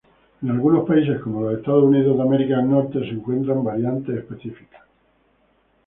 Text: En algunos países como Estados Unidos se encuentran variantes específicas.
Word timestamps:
En 0.41 0.49
algunos 0.49 0.87
países 0.87 1.21
como 1.21 1.51
Estados 1.51 1.83
Unidos 1.83 2.17
se 3.03 3.09
encuentran 3.13 3.63
variantes 3.63 4.17
específicas. 4.17 4.81